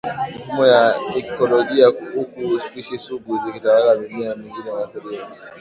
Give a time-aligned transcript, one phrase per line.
[0.35, 5.29] mifumo ya ikolojia huku spishi sugu zikitawala Mimea mingine huathiriwa